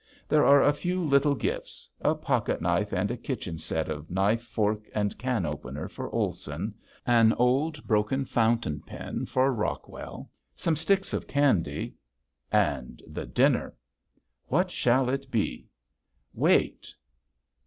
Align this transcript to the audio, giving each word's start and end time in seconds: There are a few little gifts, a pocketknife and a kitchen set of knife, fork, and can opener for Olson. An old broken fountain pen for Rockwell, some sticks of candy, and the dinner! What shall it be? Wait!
There 0.27 0.47
are 0.47 0.63
a 0.63 0.73
few 0.73 1.03
little 1.03 1.35
gifts, 1.35 1.87
a 2.01 2.15
pocketknife 2.15 2.91
and 2.91 3.11
a 3.11 3.15
kitchen 3.17 3.59
set 3.59 3.87
of 3.87 4.09
knife, 4.09 4.41
fork, 4.41 4.85
and 4.95 5.15
can 5.19 5.45
opener 5.45 5.87
for 5.87 6.09
Olson. 6.09 6.73
An 7.05 7.33
old 7.33 7.85
broken 7.85 8.25
fountain 8.25 8.79
pen 8.81 9.27
for 9.27 9.53
Rockwell, 9.53 10.31
some 10.55 10.75
sticks 10.75 11.13
of 11.13 11.27
candy, 11.27 11.97
and 12.51 13.03
the 13.05 13.27
dinner! 13.27 13.75
What 14.47 14.71
shall 14.71 15.07
it 15.07 15.29
be? 15.29 15.67
Wait! 16.33 16.95